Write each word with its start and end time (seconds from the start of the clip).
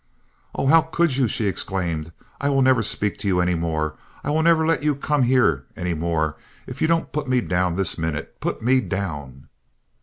"Oh, 0.55 0.65
how 0.65 0.81
could 0.81 1.15
you!" 1.15 1.27
she 1.27 1.45
exclaimed. 1.45 2.11
"I 2.39 2.49
will 2.49 2.63
never 2.63 2.81
speak 2.81 3.19
to 3.19 3.27
you 3.27 3.39
any 3.39 3.53
more. 3.53 3.93
I 4.23 4.31
will 4.31 4.41
never 4.41 4.65
let 4.65 4.81
you 4.81 4.95
come 4.95 5.21
here 5.21 5.65
any 5.77 5.93
more 5.93 6.37
if 6.65 6.81
you 6.81 6.87
don't 6.87 7.11
put 7.11 7.27
me 7.29 7.39
down 7.39 7.75
this 7.75 7.99
minute. 7.99 8.39
Put 8.39 8.63
me 8.63 8.79
down!" 8.81 9.47